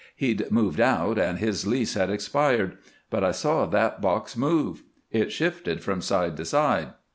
He'd 0.15 0.49
moved 0.49 0.79
out, 0.79 1.19
and 1.19 1.37
his 1.37 1.67
lease 1.67 1.93
had 1.93 2.09
expired. 2.09 2.79
But 3.11 3.23
I 3.23 3.29
saw 3.29 3.67
that 3.67 4.01
box 4.01 4.35
move. 4.35 4.81
It 5.11 5.31
shifted 5.31 5.83
from 5.83 6.01
side 6.01 6.35
to 6.37 6.45
side. 6.45 6.93